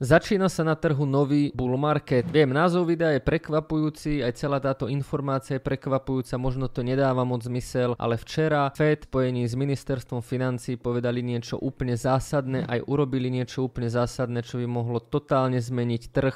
Začína 0.00 0.48
sa 0.48 0.64
na 0.64 0.72
trhu 0.80 1.04
nový 1.04 1.52
bull 1.52 1.76
market. 1.76 2.24
Viem, 2.32 2.56
názov 2.56 2.88
videa 2.88 3.12
je 3.12 3.20
prekvapujúci, 3.20 4.24
aj 4.24 4.32
celá 4.32 4.56
táto 4.56 4.88
informácia 4.88 5.60
je 5.60 5.66
prekvapujúca, 5.68 6.40
možno 6.40 6.72
to 6.72 6.80
nedáva 6.80 7.20
moc 7.28 7.44
zmysel, 7.44 7.92
ale 8.00 8.16
včera 8.16 8.72
Fed 8.72 9.12
pojení 9.12 9.44
s 9.44 9.52
ministerstvom 9.52 10.24
financí 10.24 10.80
povedali 10.80 11.20
niečo 11.20 11.60
úplne 11.60 12.00
zásadné, 12.00 12.64
aj 12.64 12.80
urobili 12.88 13.28
niečo 13.28 13.68
úplne 13.68 13.92
zásadné, 13.92 14.40
čo 14.40 14.56
by 14.56 14.64
mohlo 14.64 15.04
totálne 15.04 15.60
zmeniť 15.60 16.02
trh. 16.08 16.34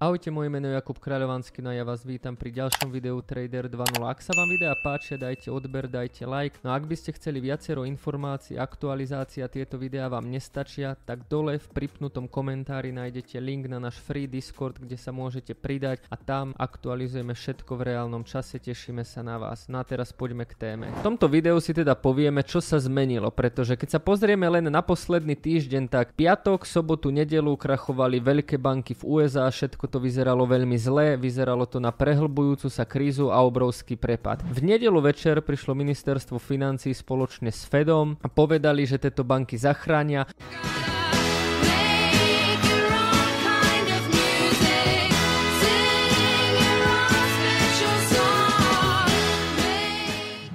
Ahojte, 0.00 0.32
moje 0.32 0.48
meno 0.48 0.64
je 0.64 0.80
Jakub 0.80 0.96
Kráľovanský, 0.96 1.60
no 1.60 1.68
ja 1.76 1.84
vás 1.84 2.08
vítam 2.08 2.32
pri 2.32 2.48
ďalšom 2.56 2.88
videu 2.88 3.20
Trader 3.20 3.68
2.0. 3.68 4.00
Ak 4.08 4.24
sa 4.24 4.32
vám 4.32 4.48
videa 4.48 4.72
páčia, 4.72 5.20
dajte 5.20 5.52
odber, 5.52 5.92
dajte 5.92 6.24
like. 6.24 6.56
No 6.64 6.72
ak 6.72 6.88
by 6.88 6.96
ste 6.96 7.12
chceli 7.20 7.36
viacero 7.36 7.84
informácií, 7.84 8.56
aktualizácia 8.56 9.44
tieto 9.52 9.76
videá 9.76 10.08
vám 10.08 10.24
nestačia, 10.24 10.96
tak 11.04 11.28
dole 11.28 11.60
v 11.60 11.68
pripnutom 11.76 12.32
komentári 12.32 12.96
nájdete 12.96 13.44
link 13.44 13.68
na 13.68 13.76
náš 13.76 14.00
free 14.00 14.24
Discord, 14.24 14.80
kde 14.80 14.96
sa 14.96 15.12
môžete 15.12 15.52
pridať 15.52 16.08
a 16.08 16.16
tam 16.16 16.56
aktualizujeme 16.56 17.36
všetko 17.36 17.68
v 17.76 17.92
reálnom 17.92 18.24
čase, 18.24 18.56
tešíme 18.56 19.04
sa 19.04 19.20
na 19.20 19.36
vás. 19.36 19.68
No 19.68 19.76
a 19.76 19.84
teraz 19.84 20.16
poďme 20.16 20.48
k 20.48 20.56
téme. 20.56 20.88
V 20.88 21.04
tomto 21.04 21.28
videu 21.28 21.60
si 21.60 21.76
teda 21.76 21.92
povieme, 21.92 22.40
čo 22.40 22.64
sa 22.64 22.80
zmenilo, 22.80 23.28
pretože 23.28 23.76
keď 23.76 23.88
sa 23.92 24.00
pozrieme 24.00 24.48
len 24.48 24.64
na 24.72 24.80
posledný 24.80 25.36
týždeň, 25.36 25.92
tak 25.92 26.16
piatok, 26.16 26.64
sobotu, 26.64 27.12
nedelu 27.12 27.52
krachovali 27.52 28.16
veľké 28.16 28.56
banky 28.56 28.96
v 28.96 29.04
USA, 29.04 29.44
všetko 29.52 29.89
to 29.90 29.98
vyzeralo 29.98 30.46
veľmi 30.46 30.78
zle, 30.78 31.18
vyzeralo 31.18 31.66
to 31.66 31.82
na 31.82 31.90
prehlbujúcu 31.90 32.70
sa 32.70 32.86
krízu 32.86 33.34
a 33.34 33.42
obrovský 33.42 33.98
prepad. 33.98 34.46
V 34.46 34.62
nedelu 34.62 35.02
večer 35.02 35.42
prišlo 35.42 35.74
ministerstvo 35.74 36.38
financí 36.38 36.94
spoločne 36.94 37.50
s 37.50 37.66
Fedom 37.66 38.14
a 38.22 38.30
povedali, 38.30 38.86
že 38.86 39.02
tieto 39.02 39.26
banky 39.26 39.58
zachránia. 39.58 40.30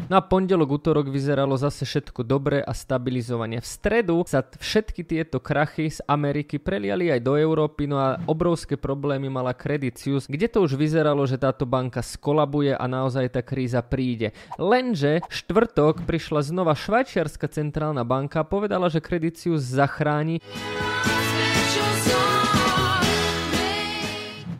No 0.05 0.17
a 0.17 0.21
pondelok, 0.21 0.77
útorok 0.77 1.09
vyzeralo 1.09 1.57
zase 1.57 1.81
všetko 1.81 2.21
dobre 2.21 2.61
a 2.61 2.77
stabilizovanie. 2.77 3.57
V 3.57 3.65
stredu 3.65 4.21
sa 4.29 4.45
všetky 4.45 5.01
tieto 5.01 5.41
krachy 5.41 5.89
z 5.89 6.05
Ameriky 6.05 6.61
preliali 6.61 7.09
aj 7.09 7.25
do 7.25 7.33
Európy, 7.33 7.89
no 7.89 7.97
a 7.97 8.21
obrovské 8.29 8.77
problémy 8.77 9.33
mala 9.33 9.57
Credit 9.57 9.97
Suisse, 9.97 10.29
kde 10.29 10.45
to 10.45 10.61
už 10.61 10.77
vyzeralo, 10.77 11.25
že 11.25 11.41
táto 11.41 11.65
banka 11.65 12.05
skolabuje 12.05 12.77
a 12.77 12.85
naozaj 12.85 13.33
tá 13.33 13.41
kríza 13.41 13.81
príde. 13.81 14.29
Lenže 14.61 15.25
štvrtok 15.25 16.05
prišla 16.05 16.45
znova 16.45 16.77
švajčiarska 16.77 17.49
centrálna 17.49 18.05
banka 18.05 18.45
a 18.45 18.47
povedala, 18.47 18.93
že 18.93 19.01
Credit 19.01 19.33
Suisse 19.33 19.73
zachráni. 19.73 20.37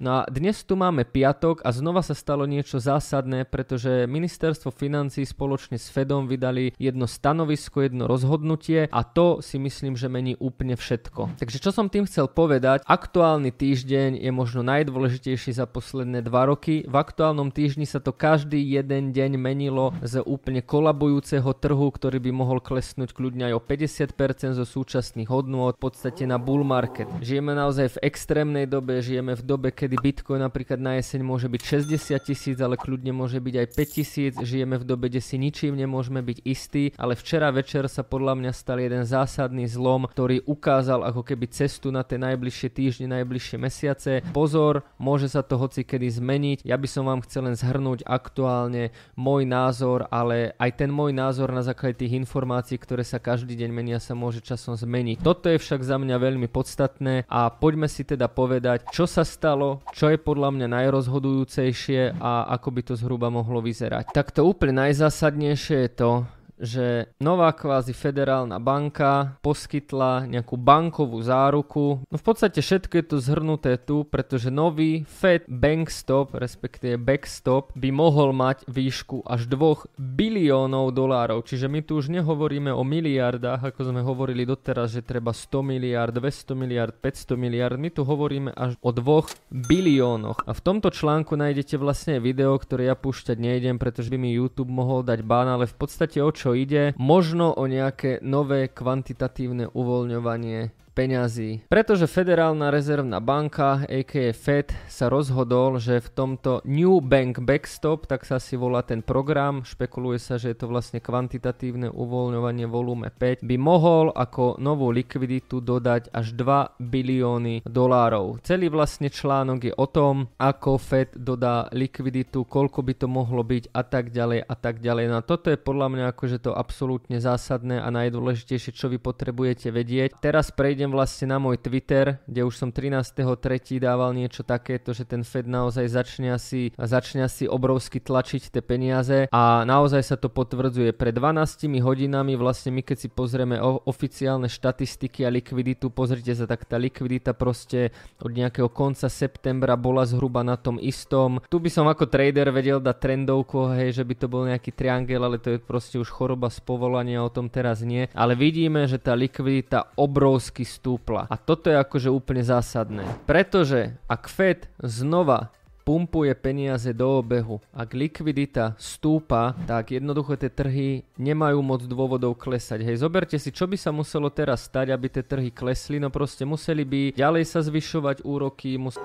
No 0.04 0.22
a 0.22 0.28
dnes 0.28 0.60
tu 0.68 0.76
máme 0.76 1.08
piatok 1.08 1.64
a 1.64 1.72
znova 1.72 2.04
sa 2.04 2.12
stalo 2.12 2.44
niečo 2.44 2.84
zásadné, 2.84 3.48
pretože 3.48 4.10
ministerstvo 4.10 4.74
financí 4.74 5.24
spoločne 5.24 5.80
s 5.80 5.88
Fedom 5.88 6.28
vydali 6.28 6.76
jedno 6.76 7.08
stanovisko, 7.08 7.88
jedno 7.88 8.04
rozhodnutie 8.04 8.92
a 8.92 9.02
to 9.08 9.40
si 9.40 9.56
myslím, 9.56 9.96
že 9.96 10.12
mení 10.12 10.36
úplne 10.36 10.76
všetko. 10.76 11.40
Takže 11.40 11.58
čo 11.64 11.72
som 11.72 11.88
tým 11.88 12.04
chcel 12.10 12.28
povedať, 12.28 12.84
aktuálny 12.84 13.56
týždeň 13.56 14.20
je 14.20 14.32
možno 14.36 14.68
najdôležitejší 14.68 15.56
za 15.56 15.70
posledné 15.70 16.26
dva 16.26 16.50
roky. 16.50 16.84
V 16.84 16.96
aktuálnom 16.96 17.54
týždni 17.54 17.88
sa 17.88 18.04
to 18.04 18.12
každý 18.12 18.60
jeden 18.60 19.16
deň 19.16 19.40
menilo 19.40 19.96
z 20.04 20.20
úplne 20.26 20.60
kolabujúceho 20.60 21.56
trhu, 21.56 21.88
ktorý 21.88 22.20
by 22.20 22.32
mohol 22.36 22.60
klesnúť 22.60 23.16
kľudne 23.16 23.54
aj 23.54 23.54
o 23.56 23.62
50% 23.62 24.60
zo 24.60 24.66
súčasných 24.68 25.30
hodnôt, 25.32 25.78
v 25.78 25.82
podstate 25.88 26.28
na 26.28 26.36
bull 26.36 26.68
market. 26.68 27.08
Žijeme 27.24 27.56
naozaj 27.56 27.96
v 27.96 28.12
extrémnej 28.12 28.66
dobe, 28.68 29.00
žijeme 29.00 29.38
v 29.38 29.44
dobe, 29.46 29.70
kedy 29.70 29.85
kedy 29.86 30.02
Bitcoin 30.02 30.42
napríklad 30.42 30.82
na 30.82 30.98
jeseň 30.98 31.22
môže 31.22 31.46
byť 31.46 31.62
60 31.94 32.18
tisíc, 32.26 32.58
ale 32.58 32.74
kľudne 32.74 33.14
môže 33.14 33.38
byť 33.38 33.54
aj 33.54 33.68
5 33.78 33.98
tisíc. 34.02 34.34
Žijeme 34.34 34.82
v 34.82 34.86
dobe, 34.90 35.14
kde 35.14 35.22
si 35.22 35.38
ničím 35.38 35.78
nemôžeme 35.78 36.26
byť 36.26 36.42
istí, 36.42 36.90
ale 36.98 37.14
včera 37.14 37.54
večer 37.54 37.86
sa 37.86 38.02
podľa 38.02 38.34
mňa 38.34 38.52
stal 38.58 38.82
jeden 38.82 39.06
zásadný 39.06 39.70
zlom, 39.70 40.10
ktorý 40.10 40.42
ukázal 40.50 41.06
ako 41.06 41.22
keby 41.22 41.46
cestu 41.54 41.94
na 41.94 42.02
tie 42.02 42.18
najbližšie 42.18 42.70
týždne, 42.74 43.14
najbližšie 43.14 43.58
mesiace. 43.62 44.12
Pozor, 44.34 44.82
môže 44.98 45.30
sa 45.30 45.46
to 45.46 45.62
hoci 45.62 45.86
kedy 45.86 46.10
zmeniť. 46.18 46.58
Ja 46.66 46.82
by 46.82 46.88
som 46.90 47.06
vám 47.06 47.22
chcel 47.22 47.46
len 47.46 47.54
zhrnúť 47.54 48.10
aktuálne 48.10 48.90
môj 49.14 49.46
názor, 49.46 50.10
ale 50.10 50.58
aj 50.58 50.82
ten 50.82 50.90
môj 50.90 51.14
názor 51.14 51.54
na 51.54 51.62
základe 51.62 52.02
tých 52.02 52.18
informácií, 52.18 52.82
ktoré 52.82 53.06
sa 53.06 53.22
každý 53.22 53.54
deň 53.54 53.70
menia, 53.70 54.02
sa 54.02 54.18
môže 54.18 54.42
časom 54.42 54.74
zmeniť. 54.74 55.22
Toto 55.22 55.46
je 55.46 55.62
však 55.62 55.86
za 55.86 56.02
mňa 56.02 56.18
veľmi 56.18 56.50
podstatné 56.50 57.30
a 57.30 57.54
poďme 57.54 57.86
si 57.86 58.02
teda 58.02 58.26
povedať, 58.26 58.90
čo 58.90 59.06
sa 59.06 59.22
stalo, 59.22 59.75
čo 59.96 60.12
je 60.12 60.18
podľa 60.20 60.50
mňa 60.56 60.68
najrozhodujúcejšie 60.70 62.20
a 62.20 62.52
ako 62.56 62.70
by 62.72 62.82
to 62.86 62.94
zhruba 63.00 63.28
mohlo 63.32 63.64
vyzerať. 63.64 64.12
Tak 64.12 64.36
to 64.36 64.46
úplne 64.46 64.86
najzásadnejšie 64.86 65.78
je 65.88 65.92
to, 65.96 66.12
že 66.60 67.12
nová 67.20 67.52
kvázi 67.52 67.92
federálna 67.92 68.60
banka 68.60 69.40
poskytla 69.44 70.28
nejakú 70.28 70.56
bankovú 70.56 71.20
záruku. 71.20 72.04
No 72.08 72.16
v 72.16 72.26
podstate 72.26 72.60
všetko 72.64 72.94
je 72.96 73.06
to 73.06 73.18
zhrnuté 73.20 73.80
tu, 73.80 74.08
pretože 74.08 74.52
nový 74.52 75.04
Fed 75.08 75.48
Bankstop, 75.48 76.36
respektíve 76.36 77.00
Backstop, 77.00 77.76
by 77.76 77.90
mohol 77.92 78.32
mať 78.32 78.68
výšku 78.68 79.24
až 79.28 79.48
2 79.52 79.96
biliónov 79.98 80.96
dolárov. 80.96 81.44
Čiže 81.44 81.68
my 81.68 81.82
tu 81.84 82.00
už 82.00 82.12
nehovoríme 82.12 82.72
o 82.72 82.84
miliardách, 82.84 83.72
ako 83.72 83.82
sme 83.92 84.02
hovorili 84.06 84.48
doteraz, 84.48 84.96
že 84.96 85.02
treba 85.04 85.36
100 85.36 85.64
miliard, 85.66 86.12
200 86.16 86.56
miliard, 86.56 86.94
500 86.96 87.36
miliard. 87.36 87.76
My 87.76 87.90
tu 87.92 88.08
hovoríme 88.08 88.52
až 88.54 88.80
o 88.80 88.92
2 88.92 89.32
biliónoch. 89.52 90.44
A 90.48 90.52
v 90.54 90.62
tomto 90.62 90.92
článku 90.92 91.36
nájdete 91.36 91.76
vlastne 91.82 92.22
video, 92.22 92.56
ktoré 92.56 92.92
ja 92.92 92.96
púšťať 92.96 93.38
nejdem, 93.40 93.76
pretože 93.82 94.12
by 94.12 94.18
mi 94.20 94.36
YouTube 94.36 94.70
mohol 94.72 95.02
dať 95.02 95.26
bán, 95.26 95.48
ale 95.50 95.66
v 95.66 95.76
podstate 95.76 96.22
o 96.22 96.30
čo 96.32 96.45
čo 96.46 96.54
ide, 96.54 96.94
možno 97.02 97.58
o 97.58 97.66
nejaké 97.66 98.22
nové 98.22 98.70
kvantitatívne 98.70 99.74
uvoľňovanie 99.74 100.85
peňazí. 100.96 101.68
Pretože 101.68 102.08
Federálna 102.08 102.72
rezervná 102.72 103.20
banka, 103.20 103.84
a.k.a. 103.84 104.32
Fed, 104.32 104.72
sa 104.88 105.12
rozhodol, 105.12 105.76
že 105.84 106.00
v 106.00 106.10
tomto 106.16 106.64
New 106.64 107.04
Bank 107.04 107.44
Backstop, 107.44 108.08
tak 108.08 108.24
sa 108.24 108.40
si 108.40 108.56
volá 108.56 108.80
ten 108.80 109.04
program, 109.04 109.68
špekuluje 109.68 110.24
sa, 110.24 110.40
že 110.40 110.56
je 110.56 110.58
to 110.64 110.72
vlastne 110.72 111.04
kvantitatívne 111.04 111.92
uvoľňovanie 111.92 112.64
volume 112.72 113.12
5, 113.12 113.44
by 113.44 113.56
mohol 113.60 114.16
ako 114.16 114.56
novú 114.64 114.88
likviditu 114.96 115.60
dodať 115.60 116.16
až 116.16 116.32
2 116.32 116.80
bilióny 116.80 117.68
dolárov. 117.68 118.40
Celý 118.48 118.72
vlastne 118.72 119.12
článok 119.12 119.60
je 119.68 119.74
o 119.76 119.88
tom, 119.92 120.32
ako 120.40 120.80
Fed 120.80 121.12
dodá 121.20 121.68
likviditu, 121.76 122.48
koľko 122.48 122.80
by 122.86 122.94
to 122.96 123.08
mohlo 123.12 123.44
byť 123.44 123.74
a 123.76 123.84
tak 123.84 124.16
ďalej 124.16 124.48
a 124.48 124.56
tak 124.56 124.80
ďalej. 124.80 125.06
No 125.12 125.20
a 125.20 125.28
toto 125.28 125.52
je 125.52 125.60
podľa 125.60 125.92
mňa 125.92 126.06
akože 126.14 126.38
to 126.40 126.56
absolútne 126.56 127.18
zásadné 127.20 127.82
a 127.82 127.90
najdôležitejšie, 127.92 128.72
čo 128.72 128.88
vy 128.88 129.02
potrebujete 129.02 129.74
vedieť. 129.74 130.22
Teraz 130.22 130.54
prejdem 130.54 130.85
prejdem 130.86 131.02
vlastne 131.02 131.34
na 131.34 131.42
môj 131.42 131.58
Twitter, 131.58 132.22
kde 132.30 132.46
už 132.46 132.62
som 132.62 132.70
13.3. 132.70 133.82
dával 133.82 134.14
niečo 134.14 134.46
takéto, 134.46 134.94
že 134.94 135.02
ten 135.02 135.26
Fed 135.26 135.50
naozaj 135.50 135.90
začne 135.90 136.38
asi, 136.38 136.78
začne 136.78 137.26
asi 137.26 137.50
obrovsky 137.50 137.98
tlačiť 137.98 138.54
tie 138.54 138.62
peniaze 138.62 139.26
a 139.34 139.66
naozaj 139.66 140.06
sa 140.06 140.14
to 140.14 140.30
potvrdzuje. 140.30 140.94
Pred 140.94 141.18
12 141.18 141.66
hodinami 141.82 142.38
vlastne 142.38 142.70
my 142.70 142.86
keď 142.86 142.98
si 143.02 143.10
pozrieme 143.10 143.58
o, 143.58 143.82
oficiálne 143.90 144.46
štatistiky 144.46 145.26
a 145.26 145.34
likviditu, 145.34 145.90
pozrite 145.90 146.38
sa, 146.38 146.46
tak 146.46 146.70
tá 146.70 146.78
likvidita 146.78 147.34
proste 147.34 147.90
od 148.22 148.30
nejakého 148.30 148.70
konca 148.70 149.10
septembra 149.10 149.74
bola 149.74 150.06
zhruba 150.06 150.46
na 150.46 150.54
tom 150.54 150.78
istom. 150.78 151.42
Tu 151.50 151.58
by 151.58 151.74
som 151.74 151.90
ako 151.90 152.06
trader 152.06 152.54
vedel 152.54 152.78
dať 152.78 152.98
trendovku, 153.02 153.74
hej, 153.74 153.98
že 153.98 154.04
by 154.06 154.14
to 154.22 154.30
bol 154.30 154.46
nejaký 154.46 154.70
triangel, 154.70 155.26
ale 155.26 155.42
to 155.42 155.58
je 155.58 155.66
proste 155.66 155.98
už 155.98 156.14
choroba 156.14 156.54
z 156.54 156.62
povolania, 156.62 157.26
o 157.26 157.34
tom 157.34 157.50
teraz 157.50 157.82
nie. 157.82 158.06
Ale 158.14 158.38
vidíme, 158.38 158.86
že 158.86 159.02
tá 159.02 159.18
likvidita 159.18 159.90
obrovsky 159.98 160.75
stúpla. 160.76 161.32
A 161.32 161.40
toto 161.40 161.72
je 161.72 161.80
akože 161.80 162.12
úplne 162.12 162.44
zásadné. 162.44 163.08
Pretože 163.24 163.96
ak 164.12 164.28
Fed 164.28 164.68
znova 164.84 165.56
pumpuje 165.86 166.34
peniaze 166.34 166.90
do 166.98 167.22
obehu. 167.22 167.62
Ak 167.70 167.94
likvidita 167.94 168.74
stúpa, 168.82 169.54
tak 169.70 169.94
jednoducho 169.94 170.34
tie 170.34 170.50
trhy 170.50 171.06
nemajú 171.16 171.62
moc 171.62 171.86
dôvodov 171.86 172.42
klesať. 172.42 172.82
Hej, 172.82 173.06
zoberte 173.06 173.38
si, 173.38 173.54
čo 173.54 173.70
by 173.70 173.78
sa 173.78 173.94
muselo 173.94 174.34
teraz 174.34 174.66
stať, 174.66 174.90
aby 174.90 175.08
tie 175.14 175.22
trhy 175.22 175.54
klesli. 175.54 176.02
No 176.02 176.10
proste 176.10 176.42
museli 176.42 176.82
by 176.82 177.02
ďalej 177.14 177.46
sa 177.46 177.62
zvyšovať 177.62 178.26
úroky. 178.26 178.82
Mus... 178.82 178.98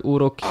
Úroky 0.00 0.48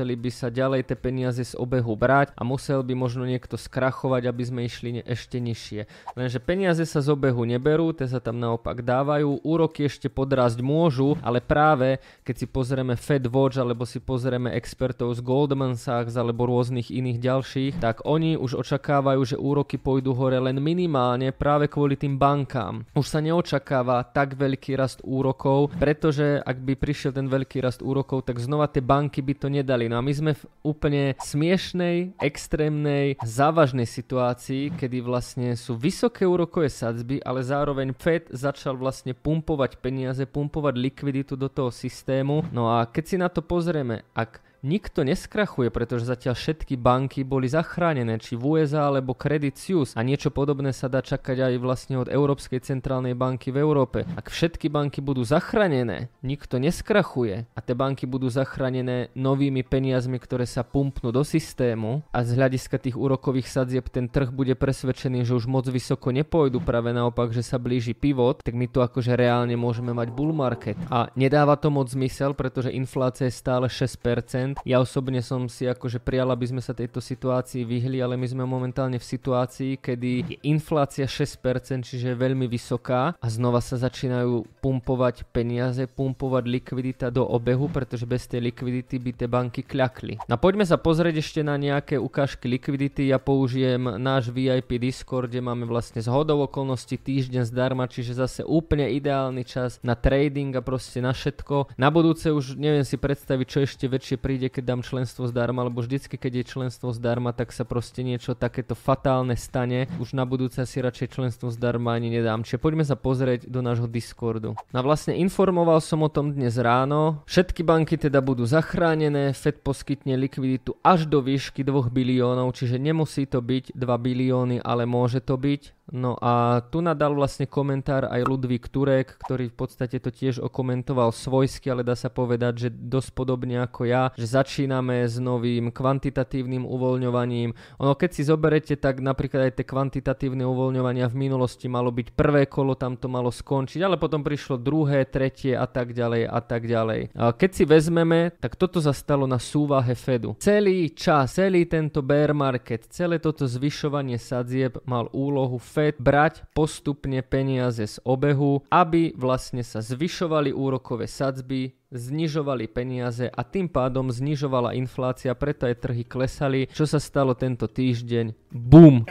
museli 0.00 0.16
by 0.16 0.32
sa 0.32 0.48
ďalej 0.48 0.88
tie 0.88 0.96
peniaze 0.96 1.44
z 1.44 1.52
obehu 1.60 1.92
brať 1.92 2.32
a 2.32 2.40
musel 2.40 2.80
by 2.80 2.96
možno 2.96 3.28
niekto 3.28 3.60
skrachovať, 3.60 4.32
aby 4.32 4.42
sme 4.48 4.60
išli 4.64 5.04
ešte 5.04 5.36
nižšie. 5.36 5.84
Lenže 6.16 6.40
peniaze 6.40 6.80
sa 6.88 7.04
z 7.04 7.12
obehu 7.12 7.44
neberú, 7.44 7.92
tie 7.92 8.08
sa 8.08 8.16
tam 8.16 8.40
naopak 8.40 8.80
dávajú, 8.80 9.44
úroky 9.44 9.84
ešte 9.84 10.08
podrásť 10.08 10.64
môžu, 10.64 11.20
ale 11.20 11.44
práve 11.44 12.00
keď 12.24 12.32
si 12.32 12.46
pozrieme 12.48 12.96
Fed 12.96 13.28
Watch 13.28 13.60
alebo 13.60 13.84
si 13.84 14.00
pozrieme 14.00 14.56
expertov 14.56 15.12
z 15.12 15.20
Goldman 15.20 15.76
Sachs 15.76 16.16
alebo 16.16 16.48
rôznych 16.48 16.88
iných 16.88 17.20
ďalších, 17.20 17.72
tak 17.84 18.00
oni 18.08 18.40
už 18.40 18.56
očakávajú, 18.56 19.20
že 19.20 19.36
úroky 19.36 19.76
pôjdu 19.76 20.16
hore 20.16 20.40
len 20.40 20.56
minimálne 20.64 21.28
práve 21.28 21.68
kvôli 21.68 22.00
tým 22.00 22.16
bankám. 22.16 22.88
Už 22.96 23.04
sa 23.04 23.20
neočakáva 23.20 24.00
tak 24.16 24.32
veľký 24.40 24.80
rast 24.80 25.04
úrokov, 25.04 25.76
pretože 25.76 26.40
ak 26.40 26.56
by 26.56 26.72
prišiel 26.72 27.12
ten 27.12 27.28
veľký 27.28 27.60
rast 27.60 27.84
úrokov, 27.84 28.24
tak 28.24 28.40
znova 28.40 28.64
tie 28.64 28.80
banky 28.80 29.20
by 29.20 29.36
to 29.36 29.52
nedali. 29.52 29.89
No 29.90 29.98
a 29.98 30.06
my 30.06 30.12
sme 30.14 30.32
v 30.38 30.46
úplne 30.62 31.18
smiešnej, 31.18 32.14
extrémnej, 32.22 33.18
závažnej 33.26 33.90
situácii, 33.90 34.70
kedy 34.78 35.02
vlastne 35.02 35.58
sú 35.58 35.74
vysoké 35.74 36.22
úrokové 36.22 36.70
sadzby, 36.70 37.18
ale 37.26 37.42
zároveň 37.42 37.90
Fed 37.98 38.30
začal 38.30 38.78
vlastne 38.78 39.18
pumpovať 39.18 39.82
peniaze, 39.82 40.22
pumpovať 40.30 40.78
likviditu 40.78 41.34
do 41.34 41.50
toho 41.50 41.74
systému. 41.74 42.46
No 42.54 42.70
a 42.70 42.86
keď 42.86 43.04
si 43.10 43.16
na 43.18 43.26
to 43.26 43.42
pozrieme, 43.42 44.06
ak 44.14 44.38
nikto 44.60 45.04
neskrachuje, 45.04 45.72
pretože 45.72 46.08
zatiaľ 46.08 46.36
všetky 46.36 46.76
banky 46.76 47.24
boli 47.24 47.48
zachránené, 47.48 48.20
či 48.20 48.36
v 48.36 48.56
USA 48.56 48.88
alebo 48.88 49.16
Credit 49.16 49.56
Suisse. 49.56 49.96
A 49.96 50.04
niečo 50.04 50.32
podobné 50.32 50.72
sa 50.72 50.88
dá 50.88 51.00
čakať 51.00 51.52
aj 51.52 51.54
vlastne 51.60 51.96
od 52.00 52.08
Európskej 52.08 52.60
centrálnej 52.64 53.16
banky 53.16 53.52
v 53.52 53.60
Európe. 53.60 54.04
Ak 54.16 54.32
všetky 54.32 54.68
banky 54.68 55.00
budú 55.00 55.24
zachránené, 55.24 56.12
nikto 56.20 56.60
neskrachuje. 56.60 57.48
A 57.56 57.60
tie 57.60 57.74
banky 57.76 58.04
budú 58.04 58.28
zachránené 58.28 59.12
novými 59.16 59.64
peniazmi, 59.64 60.20
ktoré 60.20 60.44
sa 60.44 60.64
pumpnú 60.64 61.12
do 61.12 61.24
systému. 61.24 62.04
A 62.12 62.24
z 62.24 62.36
hľadiska 62.36 62.76
tých 62.80 62.96
úrokových 62.96 63.48
sadzieb 63.48 63.88
ten 63.88 64.08
trh 64.08 64.32
bude 64.32 64.54
presvedčený, 64.56 65.24
že 65.24 65.36
už 65.36 65.48
moc 65.48 65.66
vysoko 65.68 66.12
nepôjdu, 66.12 66.60
práve 66.62 66.92
naopak, 66.92 67.32
že 67.32 67.44
sa 67.44 67.56
blíži 67.56 67.96
pivot, 67.96 68.42
tak 68.44 68.54
my 68.56 68.66
tu 68.68 68.84
akože 68.84 69.16
reálne 69.16 69.56
môžeme 69.56 69.92
mať 69.96 70.08
bull 70.12 70.32
market. 70.34 70.76
A 70.92 71.08
nedáva 71.16 71.56
to 71.56 71.72
moc 71.72 71.88
zmysel, 71.90 72.32
pretože 72.34 72.72
inflácia 72.74 73.26
je 73.26 73.34
stále 73.34 73.66
6%, 73.66 74.49
ja 74.64 74.80
osobne 74.80 75.20
som 75.20 75.50
si 75.50 75.66
akože 75.66 76.00
prijal, 76.00 76.30
aby 76.32 76.46
sme 76.48 76.62
sa 76.62 76.72
tejto 76.72 77.02
situácii 77.02 77.66
vyhli, 77.66 78.00
ale 78.00 78.16
my 78.16 78.26
sme 78.26 78.44
momentálne 78.46 78.96
v 78.96 79.06
situácii, 79.06 79.82
kedy 79.82 80.10
je 80.24 80.36
inflácia 80.48 81.04
6%, 81.04 81.84
čiže 81.84 82.16
veľmi 82.16 82.46
vysoká 82.48 83.14
a 83.18 83.26
znova 83.28 83.60
sa 83.60 83.76
začínajú 83.76 84.62
pumpovať 84.64 85.28
peniaze, 85.28 85.84
pumpovať 85.84 86.44
likvidita 86.48 87.06
do 87.12 87.26
obehu, 87.26 87.68
pretože 87.68 88.08
bez 88.08 88.24
tej 88.24 88.48
likvidity 88.48 88.96
by 88.96 89.10
tie 89.12 89.28
banky 89.28 89.60
kľakli. 89.66 90.22
No 90.30 90.40
poďme 90.40 90.64
sa 90.64 90.80
pozrieť 90.80 91.20
ešte 91.20 91.40
na 91.44 91.58
nejaké 91.60 92.00
ukážky 92.00 92.48
likvidity. 92.48 93.10
Ja 93.12 93.20
použijem 93.20 94.00
náš 94.00 94.32
VIP 94.32 94.80
Discord, 94.80 95.28
kde 95.28 95.44
máme 95.44 95.68
vlastne 95.68 96.00
zhodou 96.00 96.46
okolností 96.48 96.96
týždeň 96.96 97.44
zdarma, 97.44 97.90
čiže 97.90 98.16
zase 98.16 98.40
úplne 98.46 98.88
ideálny 98.88 99.44
čas 99.44 99.82
na 99.84 99.92
trading 99.98 100.54
a 100.56 100.64
proste 100.64 101.04
na 101.04 101.12
všetko. 101.12 101.76
Na 101.76 101.92
budúce 101.92 102.32
už 102.32 102.56
neviem 102.56 102.86
si 102.86 102.96
predstaviť, 102.96 103.46
čo 103.46 103.58
ešte 103.66 103.84
väčšie 103.90 104.16
príde 104.16 104.39
príde, 104.40 104.56
keď 104.56 104.72
dám 104.72 104.80
členstvo 104.80 105.28
zdarma, 105.28 105.68
lebo 105.68 105.84
vždycky, 105.84 106.16
keď 106.16 106.40
je 106.40 106.44
členstvo 106.56 106.96
zdarma, 106.96 107.36
tak 107.36 107.52
sa 107.52 107.68
proste 107.68 108.00
niečo 108.00 108.32
takéto 108.32 108.72
fatálne 108.72 109.36
stane. 109.36 109.84
Už 110.00 110.16
na 110.16 110.24
budúce 110.24 110.64
si 110.64 110.80
radšej 110.80 111.12
členstvo 111.12 111.52
zdarma 111.52 111.92
ani 111.92 112.08
nedám. 112.08 112.40
Čiže 112.40 112.56
poďme 112.56 112.88
sa 112.88 112.96
pozrieť 112.96 113.52
do 113.52 113.60
nášho 113.60 113.84
Discordu. 113.84 114.56
No 114.72 114.80
vlastne 114.80 115.12
informoval 115.12 115.84
som 115.84 116.00
o 116.00 116.08
tom 116.08 116.32
dnes 116.32 116.56
ráno. 116.56 117.20
Všetky 117.28 117.60
banky 117.60 118.00
teda 118.00 118.24
budú 118.24 118.48
zachránené, 118.48 119.36
Fed 119.36 119.60
poskytne 119.60 120.16
likviditu 120.16 120.72
až 120.80 121.04
do 121.04 121.20
výšky 121.20 121.60
2 121.60 121.92
biliónov, 121.92 122.56
čiže 122.56 122.80
nemusí 122.80 123.28
to 123.28 123.44
byť 123.44 123.76
2 123.76 123.76
bilióny, 123.76 124.56
ale 124.64 124.88
môže 124.88 125.20
to 125.20 125.36
byť. 125.36 125.76
No 125.90 126.14
a 126.22 126.62
tu 126.70 126.78
nadal 126.78 127.18
vlastne 127.18 127.50
komentár 127.50 128.06
aj 128.06 128.22
Ludvík 128.22 128.70
Turek, 128.70 129.18
ktorý 129.26 129.50
v 129.50 129.56
podstate 129.58 129.98
to 129.98 130.14
tiež 130.14 130.38
okomentoval 130.38 131.10
svojsky, 131.10 131.66
ale 131.66 131.82
dá 131.82 131.98
sa 131.98 132.06
povedať, 132.06 132.66
že 132.66 132.68
dosť 132.70 133.10
podobne 133.10 133.58
ako 133.58 133.90
ja, 133.90 134.14
že 134.14 134.29
začíname 134.30 135.02
s 135.02 135.18
novým 135.18 135.74
kvantitatívnym 135.74 136.62
uvoľňovaním. 136.62 137.50
Ono 137.82 137.92
keď 137.98 138.10
si 138.14 138.22
zoberete, 138.22 138.78
tak 138.78 139.02
napríklad 139.02 139.50
aj 139.50 139.58
tie 139.58 139.66
kvantitatívne 139.66 140.46
uvoľňovania 140.46 141.10
v 141.10 141.18
minulosti 141.26 141.66
malo 141.66 141.90
byť 141.90 142.14
prvé 142.14 142.46
kolo, 142.46 142.78
tam 142.78 142.94
to 142.94 143.10
malo 143.10 143.34
skončiť, 143.34 143.82
ale 143.82 143.98
potom 143.98 144.22
prišlo 144.22 144.62
druhé, 144.62 145.02
tretie 145.10 145.58
a 145.58 145.66
tak 145.66 145.90
ďalej 145.90 146.30
a 146.30 146.40
tak 146.40 146.70
ďalej. 146.70 147.10
A 147.18 147.34
keď 147.34 147.50
si 147.50 147.64
vezmeme, 147.66 148.30
tak 148.38 148.54
toto 148.54 148.78
zastalo 148.78 149.26
na 149.26 149.42
súvahe 149.42 149.98
Fedu. 149.98 150.38
Celý 150.38 150.94
čas, 150.94 151.40
celý 151.40 151.66
tento 151.66 152.04
bear 152.04 152.36
market, 152.36 152.86
celé 152.92 153.18
toto 153.18 153.48
zvyšovanie 153.48 154.20
sadzieb 154.20 154.78
mal 154.86 155.10
úlohu 155.10 155.56
Fed 155.56 155.96
brať 155.98 156.46
postupne 156.52 157.18
peniaze 157.24 157.82
z 157.82 157.96
obehu, 158.04 158.62
aby 158.68 159.16
vlastne 159.16 159.64
sa 159.64 159.80
zvyšovali 159.80 160.52
úrokové 160.52 161.08
sadzby, 161.08 161.79
znižovali 161.90 162.70
peniaze 162.70 163.26
a 163.26 163.42
tým 163.42 163.66
pádom 163.66 164.10
znižovala 164.14 164.78
inflácia, 164.78 165.34
preto 165.34 165.66
aj 165.66 165.82
trhy 165.82 166.06
klesali. 166.06 166.70
Čo 166.70 166.86
sa 166.86 167.02
stalo 167.02 167.34
tento 167.34 167.66
týždeň? 167.66 168.54
BUM! 168.54 169.04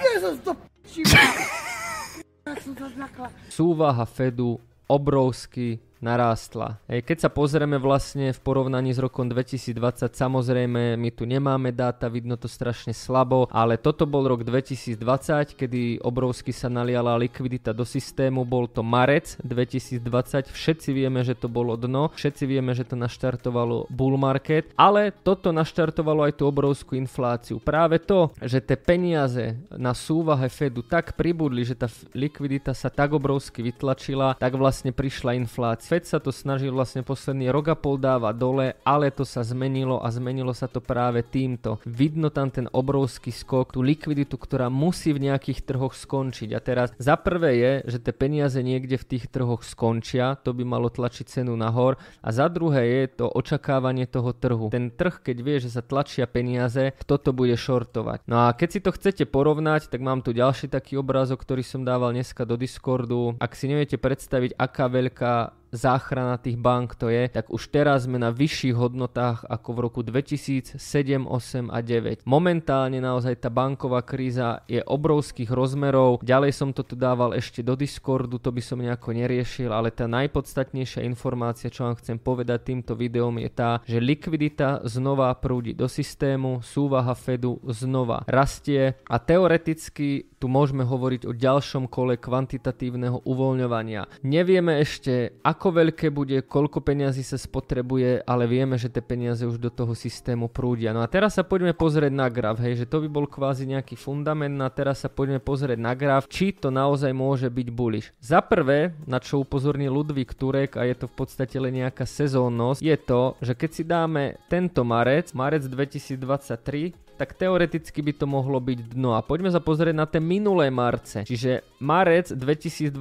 Súvaha 3.52 4.08
Fedu 4.08 4.58
obrovský 4.90 5.78
narástla. 6.00 6.80
Keď 6.88 7.28
sa 7.28 7.30
pozrieme 7.30 7.76
vlastne 7.76 8.32
v 8.32 8.40
porovnaní 8.40 8.96
s 8.96 9.00
rokom 9.00 9.28
2020, 9.28 9.76
samozrejme 10.16 10.96
my 10.96 11.10
tu 11.12 11.28
nemáme 11.28 11.76
dáta, 11.76 12.08
vidno 12.08 12.40
to 12.40 12.48
strašne 12.48 12.96
slabo, 12.96 13.52
ale 13.52 13.76
toto 13.76 14.08
bol 14.08 14.24
rok 14.24 14.48
2020, 14.48 15.60
kedy 15.60 16.00
obrovsky 16.00 16.56
sa 16.56 16.72
naliala 16.72 17.20
likvidita 17.20 17.76
do 17.76 17.84
systému, 17.84 18.48
bol 18.48 18.72
to 18.72 18.80
marec 18.80 19.36
2020, 19.44 20.50
všetci 20.50 20.90
vieme, 20.96 21.20
že 21.22 21.36
to 21.36 21.52
bolo 21.52 21.76
dno, 21.76 22.16
všetci 22.16 22.44
vieme, 22.48 22.72
že 22.72 22.88
to 22.88 22.96
naštartovalo 22.96 23.92
bull 23.92 24.16
market, 24.16 24.72
ale 24.80 25.12
toto 25.12 25.52
naštartovalo 25.52 26.32
aj 26.32 26.40
tú 26.40 26.48
obrovskú 26.48 26.96
infláciu. 26.96 27.60
Práve 27.60 28.00
to, 28.00 28.32
že 28.40 28.64
tie 28.64 28.80
peniaze 28.80 29.60
na 29.76 29.92
súvahe 29.92 30.48
Fedu 30.48 30.80
tak 30.80 31.20
pribudli, 31.20 31.68
že 31.68 31.76
tá 31.76 31.92
likvidita 32.16 32.72
sa 32.72 32.88
tak 32.88 33.12
obrovsky 33.12 33.60
vytlačila, 33.60 34.40
tak 34.40 34.56
vlastne 34.56 34.96
prišla 34.96 35.36
inflácia 35.36 35.89
Fed 35.90 36.06
sa 36.06 36.22
to 36.22 36.30
snažil 36.30 36.70
vlastne 36.70 37.02
posledný 37.02 37.50
rok 37.50 37.74
a 37.74 37.76
pol 37.76 37.98
dávať 37.98 38.36
dole, 38.38 38.78
ale 38.86 39.10
to 39.10 39.26
sa 39.26 39.42
zmenilo 39.42 39.98
a 39.98 40.14
zmenilo 40.14 40.54
sa 40.54 40.70
to 40.70 40.78
práve 40.86 41.26
týmto. 41.26 41.82
Vidno 41.82 42.30
tam 42.30 42.54
ten 42.54 42.70
obrovský 42.70 43.34
skok, 43.34 43.74
tú 43.74 43.82
likviditu, 43.82 44.38
ktorá 44.38 44.70
musí 44.70 45.18
v 45.18 45.26
nejakých 45.26 45.66
trhoch 45.66 45.98
skončiť. 45.98 46.54
A 46.54 46.62
teraz 46.62 46.94
za 47.02 47.18
prvé 47.18 47.58
je, 47.58 47.74
že 47.90 48.06
tie 48.06 48.14
peniaze 48.14 48.62
niekde 48.62 49.02
v 49.02 49.18
tých 49.18 49.34
trhoch 49.34 49.66
skončia, 49.66 50.38
to 50.38 50.54
by 50.54 50.62
malo 50.62 50.94
tlačiť 50.94 51.26
cenu 51.26 51.58
nahor. 51.58 51.98
A 52.22 52.30
za 52.30 52.46
druhé 52.54 52.86
je 53.10 53.26
to 53.26 53.26
očakávanie 53.26 54.06
toho 54.06 54.30
trhu. 54.30 54.70
Ten 54.70 54.94
trh, 54.94 55.26
keď 55.26 55.38
vie, 55.42 55.58
že 55.58 55.74
sa 55.74 55.82
tlačia 55.82 56.30
peniaze, 56.30 56.94
kto 57.02 57.18
to 57.18 57.34
bude 57.34 57.58
shortovať. 57.58 58.30
No 58.30 58.46
a 58.46 58.54
keď 58.54 58.70
si 58.70 58.80
to 58.86 58.94
chcete 58.94 59.26
porovnať, 59.34 59.90
tak 59.90 60.06
mám 60.06 60.22
tu 60.22 60.38
ďalší 60.38 60.70
taký 60.70 61.02
obrázok, 61.02 61.42
ktorý 61.42 61.66
som 61.66 61.82
dával 61.82 62.14
dneska 62.14 62.46
do 62.46 62.62
Discordu. 62.62 63.42
Ak 63.42 63.58
si 63.58 63.66
neviete 63.66 63.98
predstaviť, 63.98 64.54
aká 64.54 64.86
veľká 64.86 65.58
záchrana 65.72 66.38
tých 66.42 66.58
bank 66.58 66.98
to 66.98 67.10
je, 67.10 67.30
tak 67.30 67.50
už 67.50 67.70
teraz 67.70 68.06
sme 68.10 68.18
na 68.18 68.34
vyšších 68.34 68.76
hodnotách 68.76 69.46
ako 69.46 69.70
v 69.76 69.80
roku 69.80 70.02
2007, 70.02 70.80
8 71.26 71.70
a 71.70 71.80
9. 71.84 72.24
Momentálne 72.26 72.98
naozaj 73.04 73.44
tá 73.44 73.50
banková 73.52 74.02
kríza 74.02 74.64
je 74.66 74.82
obrovských 74.82 75.52
rozmerov. 75.52 76.22
Ďalej 76.26 76.52
som 76.56 76.70
to 76.72 76.82
tu 76.82 76.96
dával 76.98 77.36
ešte 77.38 77.62
do 77.62 77.78
Discordu, 77.78 78.42
to 78.42 78.50
by 78.50 78.62
som 78.64 78.82
nejako 78.82 79.14
neriešil, 79.14 79.70
ale 79.70 79.94
tá 79.94 80.10
najpodstatnejšia 80.10 81.06
informácia, 81.06 81.70
čo 81.70 81.86
vám 81.86 82.00
chcem 82.00 82.18
povedať 82.18 82.74
týmto 82.74 82.96
videom 82.96 83.38
je 83.42 83.50
tá, 83.52 83.72
že 83.86 84.02
likvidita 84.02 84.88
znova 84.88 85.34
prúdi 85.38 85.76
do 85.76 85.86
systému, 85.86 86.66
súvaha 86.66 87.14
Fedu 87.14 87.60
znova 87.68 88.24
rastie 88.26 88.96
a 89.06 89.18
teoreticky 89.20 90.30
tu 90.40 90.48
môžeme 90.48 90.88
hovoriť 90.88 91.28
o 91.28 91.36
ďalšom 91.36 91.92
kole 91.92 92.16
kvantitatívneho 92.16 93.28
uvoľňovania. 93.28 94.24
Nevieme 94.24 94.80
ešte, 94.80 95.36
ako 95.44 95.59
veľké 95.68 96.08
bude, 96.16 96.40
koľko 96.48 96.80
peňazí 96.80 97.28
sa 97.28 97.36
spotrebuje, 97.36 98.24
ale 98.24 98.48
vieme, 98.48 98.80
že 98.80 98.88
tie 98.88 99.04
peniaze 99.04 99.44
už 99.44 99.60
do 99.60 99.68
toho 99.68 99.92
systému 99.92 100.48
prúdia. 100.48 100.96
No 100.96 101.04
a 101.04 101.12
teraz 101.12 101.36
sa 101.36 101.44
poďme 101.44 101.76
pozrieť 101.76 102.16
na 102.16 102.32
graf, 102.32 102.64
hej, 102.64 102.80
že 102.80 102.88
to 102.88 103.04
by 103.04 103.12
bol 103.12 103.28
kvázi 103.28 103.68
nejaký 103.68 104.00
fundament, 104.00 104.56
no 104.56 104.64
a 104.64 104.72
teraz 104.72 105.04
sa 105.04 105.12
poďme 105.12 105.44
pozrieť 105.44 105.76
na 105.76 105.92
graf, 105.92 106.32
či 106.32 106.56
to 106.56 106.72
naozaj 106.72 107.12
môže 107.12 107.52
byť 107.52 107.68
bullish. 107.76 108.16
Za 108.24 108.40
prvé, 108.40 108.96
na 109.04 109.20
čo 109.20 109.44
upozornil 109.44 109.92
Ludvík 109.92 110.32
Turek 110.40 110.80
a 110.80 110.88
je 110.88 110.96
to 110.96 111.12
v 111.12 111.16
podstate 111.20 111.60
len 111.60 111.84
nejaká 111.84 112.08
sezónnosť, 112.08 112.80
je 112.80 112.96
to, 112.96 113.36
že 113.44 113.52
keď 113.60 113.70
si 113.76 113.84
dáme 113.84 114.40
tento 114.48 114.88
marec, 114.88 115.36
marec 115.36 115.68
2023, 115.68 117.09
tak 117.20 117.36
teoreticky 117.36 118.00
by 118.00 118.16
to 118.16 118.24
mohlo 118.24 118.64
byť 118.64 118.96
dno. 118.96 119.20
A 119.20 119.20
poďme 119.20 119.52
sa 119.52 119.60
pozrieť 119.60 119.92
na 119.92 120.08
tie 120.08 120.24
minulé 120.24 120.72
marce. 120.72 121.28
Čiže 121.28 121.68
marec 121.84 122.32
2022 122.32 122.96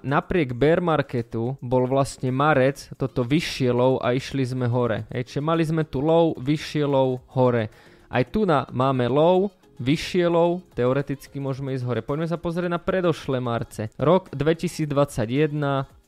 napriek 0.00 0.56
bear 0.56 0.80
marketu 0.80 1.60
bol 1.60 1.84
vlastne 1.84 2.32
marec 2.32 2.88
toto 2.96 3.20
vyššie 3.20 3.68
low 3.68 4.00
a 4.00 4.16
išli 4.16 4.40
sme 4.48 4.64
hore. 4.72 5.04
Hej, 5.12 5.28
čiže 5.28 5.44
mali 5.44 5.68
sme 5.68 5.84
tu 5.84 6.00
low, 6.00 6.32
vyššie 6.40 6.84
low, 6.88 7.20
hore. 7.36 7.68
Aj 8.08 8.24
tu 8.24 8.48
na 8.48 8.64
máme 8.72 9.04
low, 9.12 9.52
vyššie 9.76 10.24
low, 10.32 10.64
teoreticky 10.72 11.36
môžeme 11.36 11.76
ísť 11.76 11.84
hore. 11.84 12.00
Poďme 12.00 12.30
sa 12.30 12.40
pozrieť 12.40 12.72
na 12.72 12.80
predošlé 12.80 13.36
marce. 13.36 13.92
Rok 14.00 14.32
2021, 14.32 14.88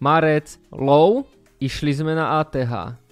marec, 0.01 0.57
low, 0.73 1.29
išli 1.61 1.93
sme 1.93 2.17
na 2.17 2.41
ATH. 2.41 3.04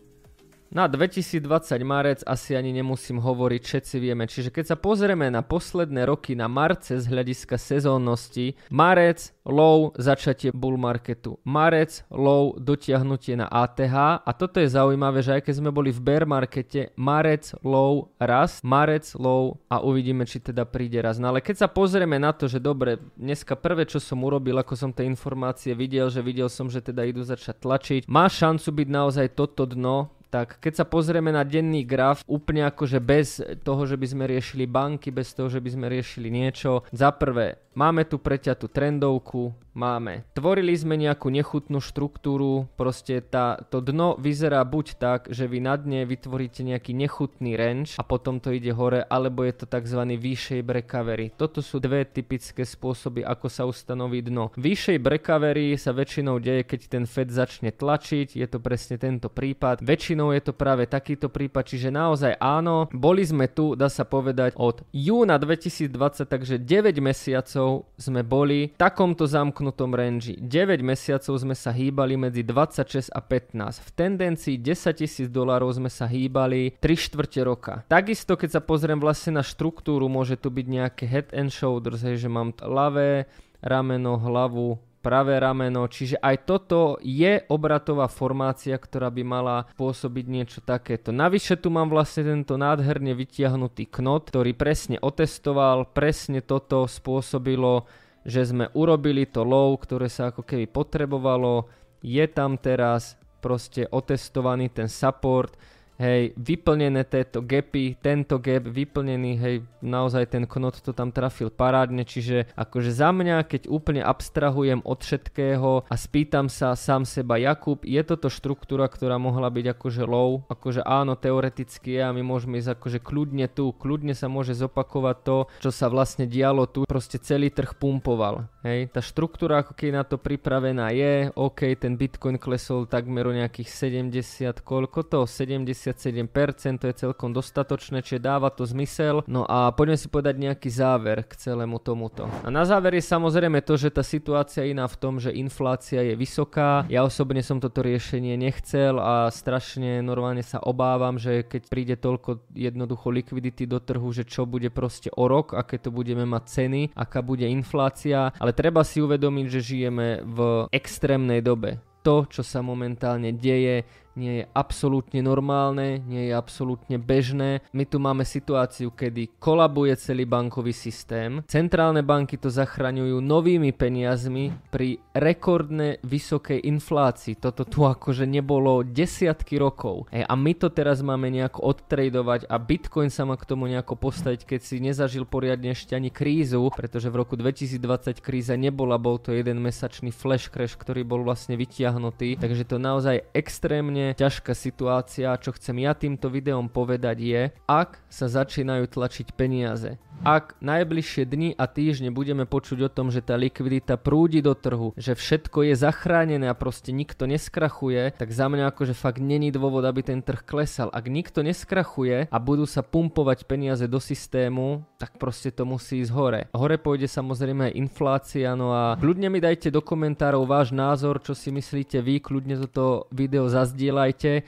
Na 0.72 0.88
2020 0.88 1.44
marec 1.84 2.24
asi 2.24 2.56
ani 2.56 2.72
nemusím 2.72 3.20
hovoriť, 3.20 3.60
všetci 3.60 3.96
vieme. 4.00 4.24
Čiže 4.24 4.48
keď 4.48 4.72
sa 4.72 4.76
pozrieme 4.80 5.28
na 5.28 5.44
posledné 5.44 6.08
roky 6.08 6.32
na 6.32 6.48
marce 6.48 6.96
z 6.96 7.12
hľadiska 7.12 7.60
sezónnosti, 7.60 8.56
marec, 8.72 9.36
low, 9.44 9.92
začatie 10.00 10.48
bull 10.48 10.80
marketu. 10.80 11.36
Marec, 11.44 12.08
low, 12.08 12.56
dotiahnutie 12.56 13.36
na 13.36 13.52
ATH. 13.52 14.24
A 14.24 14.30
toto 14.32 14.64
je 14.64 14.72
zaujímavé, 14.72 15.20
že 15.20 15.36
aj 15.36 15.44
keď 15.44 15.54
sme 15.60 15.68
boli 15.76 15.92
v 15.92 16.00
bear 16.00 16.24
markete, 16.24 16.96
marec, 16.96 17.52
low, 17.60 18.08
raz, 18.16 18.64
marec, 18.64 19.12
low 19.20 19.60
a 19.68 19.84
uvidíme, 19.84 20.24
či 20.24 20.40
teda 20.40 20.64
príde 20.64 21.04
raz. 21.04 21.20
No 21.20 21.36
ale 21.36 21.44
keď 21.44 21.62
sa 21.62 21.68
pozrieme 21.68 22.16
na 22.16 22.32
to, 22.32 22.48
že 22.48 22.64
dobre, 22.64 22.96
dneska 23.20 23.60
prvé, 23.60 23.84
čo 23.84 24.00
som 24.00 24.24
urobil, 24.24 24.56
ako 24.56 24.72
som 24.72 24.88
tie 24.88 25.04
informácie 25.04 25.76
videl, 25.76 26.08
že 26.08 26.24
videl 26.24 26.48
som, 26.48 26.72
že 26.72 26.80
teda 26.80 27.04
idú 27.04 27.20
začať 27.20 27.60
tlačiť, 27.60 28.00
má 28.08 28.24
šancu 28.24 28.72
byť 28.72 28.88
naozaj 28.88 29.36
toto 29.36 29.68
dno, 29.68 30.21
tak 30.32 30.56
keď 30.64 30.80
sa 30.80 30.88
pozrieme 30.88 31.28
na 31.28 31.44
denný 31.44 31.84
graf, 31.84 32.24
úplne 32.24 32.64
akože 32.64 32.98
bez 33.04 33.44
toho, 33.60 33.84
že 33.84 34.00
by 34.00 34.06
sme 34.08 34.24
riešili 34.24 34.64
banky, 34.64 35.12
bez 35.12 35.36
toho, 35.36 35.52
že 35.52 35.60
by 35.60 35.68
sme 35.68 35.86
riešili 35.92 36.32
niečo, 36.32 36.88
za 36.88 37.12
prvé, 37.12 37.60
máme 37.72 38.04
tu 38.04 38.20
preťatú 38.20 38.68
trendovku, 38.68 39.52
máme. 39.72 40.24
Tvorili 40.36 40.76
sme 40.76 41.00
nejakú 41.00 41.32
nechutnú 41.32 41.80
štruktúru, 41.80 42.68
proste 42.76 43.24
tá, 43.24 43.60
to 43.72 43.80
dno 43.80 44.16
vyzerá 44.20 44.60
buď 44.64 44.86
tak, 45.00 45.20
že 45.32 45.48
vy 45.48 45.64
na 45.64 45.74
dne 45.80 46.04
vytvoríte 46.04 46.60
nejaký 46.60 46.92
nechutný 46.92 47.56
range 47.56 47.96
a 47.96 48.04
potom 48.04 48.38
to 48.38 48.52
ide 48.52 48.70
hore, 48.72 49.04
alebo 49.08 49.44
je 49.44 49.54
to 49.56 49.66
tzv. 49.68 50.00
V-shape 50.12 50.68
recovery. 50.68 51.32
Toto 51.34 51.64
sú 51.64 51.80
dve 51.80 52.04
typické 52.04 52.68
spôsoby, 52.68 53.24
ako 53.24 53.46
sa 53.48 53.64
ustanoví 53.64 54.20
dno. 54.20 54.52
V-shape 54.60 55.08
recovery 55.08 55.74
sa 55.80 55.96
väčšinou 55.96 56.36
deje, 56.38 56.68
keď 56.68 56.80
ten 56.92 57.04
Fed 57.08 57.32
začne 57.32 57.72
tlačiť, 57.72 58.36
je 58.36 58.46
to 58.46 58.60
presne 58.60 59.00
tento 59.00 59.32
prípad. 59.32 59.80
Väčšinou 59.80 60.36
je 60.36 60.42
to 60.44 60.52
práve 60.52 60.84
takýto 60.84 61.32
prípad, 61.32 61.64
čiže 61.64 61.88
naozaj 61.88 62.36
áno, 62.36 62.92
boli 62.92 63.24
sme 63.24 63.48
tu, 63.48 63.72
dá 63.72 63.88
sa 63.88 64.04
povedať, 64.04 64.52
od 64.60 64.84
júna 64.92 65.40
2020, 65.40 66.28
takže 66.28 66.60
9 66.60 67.00
mesiacov 67.00 67.61
sme 67.98 68.22
boli 68.26 68.70
v 68.70 68.78
takomto 68.78 69.26
zamknutom 69.28 69.92
range. 69.94 70.38
9 70.38 70.82
mesiacov 70.82 71.34
sme 71.38 71.56
sa 71.56 71.70
hýbali 71.70 72.18
medzi 72.18 72.42
26 72.46 73.12
a 73.12 73.20
15. 73.20 73.82
V 73.82 73.90
tendencii 73.94 74.56
10 74.60 75.00
tisíc 75.00 75.26
dolárov 75.32 75.72
sme 75.74 75.90
sa 75.90 76.06
hýbali 76.06 76.76
3 76.78 77.04
štvrte 77.08 77.40
roka. 77.42 77.74
Takisto, 77.88 78.34
keď 78.38 78.58
sa 78.58 78.60
pozriem 78.62 78.98
vlastne 78.98 79.38
na 79.38 79.44
štruktúru, 79.44 80.06
môže 80.06 80.38
tu 80.38 80.50
byť 80.52 80.66
nejaké 80.66 81.04
head 81.08 81.28
and 81.32 81.50
shoulders, 81.50 82.02
hej, 82.02 82.20
že 82.20 82.28
mám 82.28 82.54
ľavé 82.58 83.26
rameno, 83.62 84.18
hlavu, 84.18 84.76
pravé 85.02 85.42
rameno, 85.42 85.90
čiže 85.90 86.22
aj 86.22 86.46
toto 86.46 86.96
je 87.02 87.42
obratová 87.50 88.06
formácia, 88.06 88.78
ktorá 88.78 89.10
by 89.10 89.22
mala 89.26 89.56
pôsobiť 89.74 90.26
niečo 90.30 90.60
takéto. 90.62 91.10
Navyše 91.10 91.58
tu 91.58 91.74
mám 91.74 91.90
vlastne 91.90 92.22
tento 92.22 92.54
nádherne 92.54 93.12
vytiahnutý 93.18 93.90
knot, 93.90 94.30
ktorý 94.30 94.54
presne 94.54 95.02
otestoval, 95.02 95.90
presne 95.90 96.40
toto 96.40 96.86
spôsobilo, 96.86 97.90
že 98.22 98.46
sme 98.46 98.70
urobili 98.78 99.26
to 99.26 99.42
low, 99.42 99.74
ktoré 99.74 100.06
sa 100.06 100.30
ako 100.30 100.46
keby 100.46 100.70
potrebovalo, 100.70 101.66
je 101.98 102.22
tam 102.30 102.54
teraz 102.54 103.18
proste 103.42 103.90
otestovaný 103.90 104.70
ten 104.70 104.86
support, 104.86 105.58
hej, 106.00 106.32
vyplnené 106.36 107.04
tieto 107.04 107.44
gapy, 107.44 107.98
tento 108.00 108.40
gap 108.42 108.64
vyplnený, 108.66 109.32
hej, 109.38 109.56
naozaj 109.84 110.30
ten 110.32 110.44
knot 110.48 110.80
to 110.80 110.90
tam 110.90 111.14
trafil 111.14 111.52
parádne, 111.52 112.02
čiže 112.02 112.50
akože 112.58 112.90
za 112.90 113.10
mňa, 113.14 113.44
keď 113.46 113.68
úplne 113.68 114.02
abstrahujem 114.02 114.82
od 114.82 114.98
všetkého 115.02 115.86
a 115.86 115.94
spýtam 115.94 116.50
sa 116.50 116.74
sám 116.74 117.04
seba, 117.04 117.38
Jakub, 117.38 117.82
je 117.86 118.00
toto 118.02 118.32
štruktúra, 118.32 118.90
ktorá 118.90 119.16
mohla 119.16 119.50
byť 119.50 119.66
akože 119.78 120.02
low, 120.06 120.42
akože 120.50 120.82
áno, 120.82 121.14
teoreticky 121.14 121.98
je 121.98 122.02
a 122.02 122.14
my 122.14 122.22
môžeme 122.24 122.58
ísť 122.58 122.78
akože 122.78 122.98
kľudne 123.02 123.46
tu, 123.50 123.70
kľudne 123.74 124.14
sa 124.16 124.26
môže 124.26 124.56
zopakovať 124.58 125.16
to, 125.22 125.36
čo 125.62 125.70
sa 125.70 125.86
vlastne 125.86 126.26
dialo 126.26 126.66
tu, 126.66 126.84
proste 126.88 127.22
celý 127.22 127.54
trh 127.54 127.78
pumpoval, 127.78 128.50
hej, 128.66 128.90
tá 128.90 128.98
štruktúra 128.98 129.62
ako 129.62 129.78
keď 129.78 129.90
na 129.92 130.04
to 130.06 130.16
pripravená 130.18 130.90
je, 130.94 131.30
OK, 131.36 131.78
ten 131.78 131.94
Bitcoin 131.94 132.40
klesol 132.40 132.88
takmer 132.90 133.28
o 133.28 133.32
nejakých 133.32 133.68
70, 134.10 134.64
koľko 134.64 135.06
to, 135.06 135.20
70 135.28 135.91
97%, 135.94 136.80
to 136.80 136.86
je 136.90 136.94
celkom 136.96 137.30
dostatočné, 137.30 138.02
čiže 138.02 138.24
dáva 138.24 138.48
to 138.50 138.64
zmysel. 138.64 139.22
No 139.28 139.46
a 139.46 139.70
poďme 139.72 139.96
si 140.00 140.08
povedať 140.08 140.40
nejaký 140.40 140.68
záver 140.72 141.24
k 141.28 141.32
celému 141.36 141.78
tomuto. 141.78 142.26
A 142.42 142.48
na 142.48 142.66
záver 142.66 142.98
je 142.98 143.04
samozrejme 143.04 143.60
to, 143.62 143.76
že 143.76 143.94
tá 143.94 144.00
situácia 144.00 144.64
je 144.64 144.72
iná 144.74 144.88
v 144.88 144.98
tom, 144.98 145.20
že 145.20 145.34
inflácia 145.34 146.02
je 146.02 146.14
vysoká. 146.16 146.84
Ja 146.88 147.04
osobne 147.06 147.44
som 147.44 147.60
toto 147.60 147.84
riešenie 147.84 148.34
nechcel 148.36 148.96
a 148.98 149.28
strašne 149.28 150.00
normálne 150.00 150.42
sa 150.42 150.58
obávam, 150.62 151.20
že 151.20 151.44
keď 151.44 151.62
príde 151.68 151.94
toľko 152.00 152.48
jednoducho 152.56 153.12
likvidity 153.12 153.68
do 153.68 153.78
trhu, 153.78 154.08
že 154.10 154.24
čo 154.24 154.48
bude 154.48 154.72
proste 154.72 155.12
o 155.14 155.28
rok, 155.28 155.54
aké 155.54 155.78
to 155.78 155.92
budeme 155.92 156.24
mať 156.24 156.44
ceny, 156.48 156.82
aká 156.96 157.20
bude 157.20 157.44
inflácia, 157.44 158.32
ale 158.40 158.56
treba 158.56 158.82
si 158.82 159.04
uvedomiť, 159.04 159.46
že 159.48 159.60
žijeme 159.60 160.24
v 160.24 160.38
extrémnej 160.72 161.44
dobe 161.44 161.82
to, 162.02 162.26
čo 162.26 162.42
sa 162.42 162.60
momentálne 162.60 163.30
deje, 163.30 163.86
nie 164.14 164.42
je 164.42 164.44
absolútne 164.52 165.20
normálne, 165.24 166.02
nie 166.04 166.28
je 166.28 166.32
absolútne 166.36 167.00
bežné. 167.00 167.64
My 167.72 167.88
tu 167.88 167.96
máme 167.96 168.28
situáciu, 168.28 168.92
kedy 168.92 169.40
kolabuje 169.40 169.96
celý 169.96 170.28
bankový 170.28 170.76
systém. 170.76 171.40
Centrálne 171.48 172.04
banky 172.04 172.36
to 172.36 172.52
zachraňujú 172.52 173.18
novými 173.24 173.72
peniazmi 173.72 174.52
pri 174.68 175.00
rekordne 175.16 175.96
vysokej 176.04 176.60
inflácii. 176.68 177.40
Toto 177.40 177.64
tu 177.64 177.88
akože 177.88 178.28
nebolo 178.28 178.84
desiatky 178.84 179.56
rokov. 179.56 180.08
E, 180.12 180.20
a 180.24 180.34
my 180.36 180.52
to 180.56 180.68
teraz 180.68 181.00
máme 181.00 181.32
nejako 181.32 181.72
odtradovať 181.72 182.46
a 182.48 182.56
Bitcoin 182.60 183.08
sa 183.08 183.24
má 183.24 183.40
k 183.40 183.48
tomu 183.48 183.68
nejako 183.68 183.96
postaviť, 183.96 184.44
keď 184.44 184.60
si 184.60 184.76
nezažil 184.82 185.24
poriadne 185.24 185.72
ešte 185.72 185.96
ani 185.96 186.12
krízu, 186.12 186.68
pretože 186.74 187.08
v 187.08 187.24
roku 187.24 187.34
2020 187.38 188.20
kríza 188.20 188.54
nebola, 188.58 189.00
bol 189.00 189.16
to 189.16 189.32
jeden 189.32 189.64
mesačný 189.64 190.12
flash 190.12 190.52
crash, 190.52 190.76
ktorý 190.76 191.02
bol 191.06 191.24
vlastne 191.24 191.56
vytiahnutý. 191.56 192.36
Takže 192.36 192.68
to 192.68 192.76
naozaj 192.76 193.24
extrémne 193.32 194.01
extrémne 194.02 194.18
ťažká 194.18 194.52
situácia. 194.54 195.38
Čo 195.38 195.54
chcem 195.54 195.76
ja 195.86 195.94
týmto 195.94 196.26
videom 196.26 196.66
povedať 196.66 197.16
je, 197.22 197.42
ak 197.70 198.02
sa 198.10 198.26
začínajú 198.26 198.90
tlačiť 198.90 199.34
peniaze, 199.38 199.98
ak 200.22 200.62
najbližšie 200.62 201.26
dni 201.26 201.50
a 201.58 201.66
týždne 201.66 202.14
budeme 202.14 202.46
počuť 202.46 202.86
o 202.86 202.92
tom, 202.92 203.10
že 203.10 203.26
tá 203.26 203.34
likvidita 203.34 203.98
prúdi 203.98 204.38
do 204.38 204.54
trhu, 204.54 204.94
že 204.94 205.18
všetko 205.18 205.66
je 205.66 205.74
zachránené 205.74 206.46
a 206.46 206.54
proste 206.54 206.94
nikto 206.94 207.26
neskrachuje, 207.26 208.14
tak 208.14 208.30
za 208.30 208.46
mňa 208.46 208.70
akože 208.70 208.94
fakt 208.94 209.18
není 209.18 209.50
dôvod, 209.50 209.82
aby 209.82 210.06
ten 210.06 210.22
trh 210.22 210.46
klesal. 210.46 210.94
Ak 210.94 211.10
nikto 211.10 211.42
neskrachuje 211.42 212.30
a 212.30 212.36
budú 212.38 212.70
sa 212.70 212.86
pumpovať 212.86 213.50
peniaze 213.50 213.90
do 213.90 213.98
systému, 213.98 214.86
tak 214.94 215.18
proste 215.18 215.50
to 215.50 215.66
musí 215.66 216.06
ísť 216.06 216.14
hore. 216.14 216.40
Hore 216.54 216.78
pôjde 216.78 217.10
samozrejme 217.10 217.72
aj 217.72 217.78
inflácia, 217.82 218.54
no 218.54 218.70
a 218.70 218.94
kľudne 218.94 219.26
mi 219.26 219.42
dajte 219.42 219.74
do 219.74 219.82
komentárov 219.82 220.46
váš 220.46 220.70
názor, 220.70 221.18
čo 221.18 221.34
si 221.34 221.50
myslíte 221.50 221.98
vy, 221.98 222.22
kľudne 222.22 222.62
toto 222.62 223.10
video 223.10 223.50
zazdieľajte, 223.50 223.91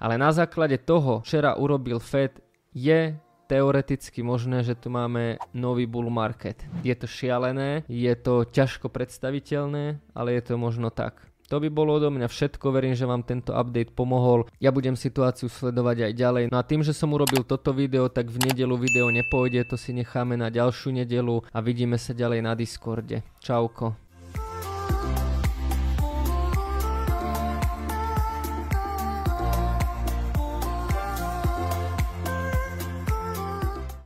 ale 0.00 0.14
na 0.16 0.32
základe 0.32 0.80
toho, 0.80 1.20
včera 1.20 1.54
urobil 1.54 2.00
Fed, 2.00 2.40
je 2.72 3.14
teoreticky 3.46 4.24
možné, 4.24 4.64
že 4.64 4.74
tu 4.74 4.88
máme 4.88 5.36
nový 5.52 5.84
bull 5.84 6.08
market. 6.08 6.64
Je 6.80 6.96
to 6.96 7.04
šialené, 7.04 7.84
je 7.86 8.12
to 8.16 8.48
ťažko 8.48 8.88
predstaviteľné, 8.88 10.00
ale 10.16 10.28
je 10.40 10.42
to 10.42 10.54
možno 10.56 10.88
tak. 10.88 11.20
To 11.52 11.60
by 11.60 11.68
bolo 11.68 12.00
odo 12.00 12.08
mňa 12.08 12.24
všetko, 12.24 12.72
verím, 12.72 12.96
že 12.96 13.04
vám 13.04 13.20
tento 13.20 13.52
update 13.52 13.92
pomohol. 13.92 14.48
Ja 14.64 14.72
budem 14.72 14.96
situáciu 14.96 15.52
sledovať 15.52 16.08
aj 16.08 16.12
ďalej. 16.16 16.44
No 16.48 16.56
a 16.56 16.64
tým, 16.64 16.80
že 16.80 16.96
som 16.96 17.12
urobil 17.12 17.44
toto 17.44 17.76
video, 17.76 18.08
tak 18.08 18.32
v 18.32 18.48
nedelu 18.48 18.72
video 18.80 19.12
nepôjde, 19.12 19.68
to 19.68 19.76
si 19.76 19.92
necháme 19.92 20.40
na 20.40 20.48
ďalšiu 20.48 21.04
nedelu 21.04 21.44
a 21.52 21.58
vidíme 21.60 22.00
sa 22.00 22.16
ďalej 22.16 22.40
na 22.40 22.56
Discorde. 22.56 23.20
Čauko. 23.44 24.03